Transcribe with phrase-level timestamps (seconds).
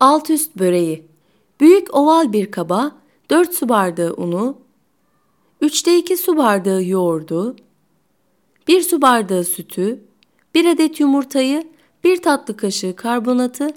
[0.00, 1.06] Alt üst böreği.
[1.60, 2.92] Büyük oval bir kaba
[3.30, 4.58] 4 su bardağı unu,
[5.62, 7.56] 3'te 2 su bardağı yoğurdu,
[8.68, 10.04] 1 su bardağı sütü,
[10.54, 11.64] 1 adet yumurtayı,
[12.04, 13.68] 1 tatlı kaşığı karbonatı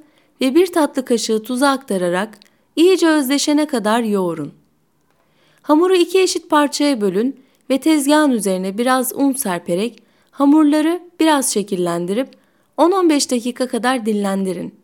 [0.42, 2.40] ve 1 tatlı kaşığı tuzu aktararak
[2.76, 4.54] iyice özleşene kadar yoğurun.
[5.62, 7.40] Hamuru iki eşit parçaya bölün
[7.70, 12.30] ve tezgahın üzerine biraz un serperek hamurları biraz şekillendirip
[12.78, 14.76] 10-15 dakika kadar dinlendirin.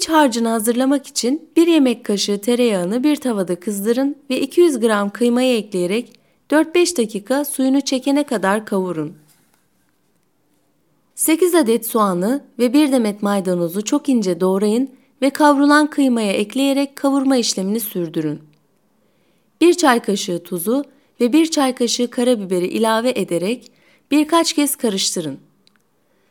[0.00, 5.56] İç harcını hazırlamak için 1 yemek kaşığı tereyağını bir tavada kızdırın ve 200 gram kıymayı
[5.56, 6.12] ekleyerek
[6.50, 9.16] 4-5 dakika suyunu çekene kadar kavurun.
[11.14, 14.90] 8 adet soğanı ve 1 demet maydanozu çok ince doğrayın
[15.22, 18.40] ve kavrulan kıymaya ekleyerek kavurma işlemini sürdürün.
[19.60, 20.84] 1 çay kaşığı tuzu
[21.20, 23.72] ve 1 çay kaşığı karabiberi ilave ederek
[24.10, 25.38] birkaç kez karıştırın.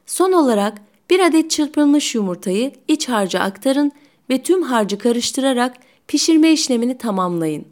[0.05, 3.91] Son olarak 1 adet çırpılmış yumurtayı iç harca aktarın
[4.29, 7.65] ve tüm harcı karıştırarak pişirme işlemini tamamlayın.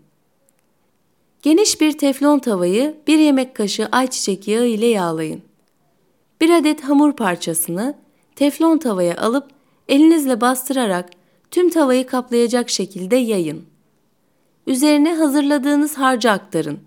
[1.42, 5.42] Geniş bir teflon tavayı 1 yemek kaşığı ayçiçek yağı ile yağlayın.
[6.42, 7.96] 1 adet hamur parçasını
[8.36, 9.48] teflon tavaya alıp
[9.88, 11.10] elinizle bastırarak
[11.52, 13.66] tüm tavayı kaplayacak şekilde yayın.
[14.68, 16.80] Üzerine hazırladığınız harcı aktarın.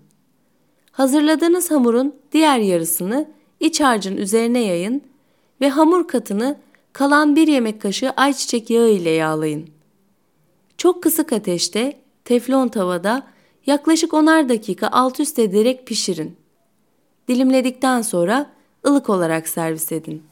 [0.91, 5.10] Hazırladığınız hamurun diğer yarısını iç harcın üzerine yayın
[5.61, 6.59] ve hamur katını
[6.93, 9.69] kalan bir yemek kaşığı ayçiçek yağı ile yağlayın.
[10.77, 13.27] Çok kısık ateşte teflon tavada
[13.65, 16.37] yaklaşık 10'ar dakika alt üst ederek pişirin.
[17.27, 18.51] Dilimledikten sonra
[18.87, 20.23] ılık olarak servis edin.